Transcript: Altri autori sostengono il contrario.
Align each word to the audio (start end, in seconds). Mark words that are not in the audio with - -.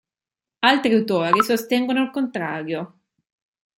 Altri 0.63 0.95
autori 0.95 1.43
sostengono 1.43 2.01
il 2.01 2.09
contrario. 2.09 3.01